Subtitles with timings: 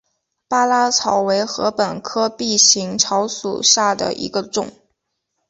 [0.47, 4.71] 巴拉草为禾本科臂形草属下的一个种。